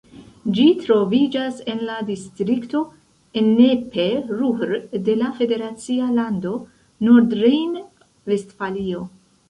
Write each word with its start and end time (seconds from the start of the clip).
Ĝi 0.59 0.63
troviĝas 0.85 1.59
en 1.73 1.83
la 1.89 1.97
distrikto 2.07 2.81
Ennepe-Ruhr 3.43 4.73
de 5.11 5.15
la 5.23 5.29
federacia 5.39 6.09
lando 6.19 6.55
Nordrejn-Vestfalio. 7.11 9.07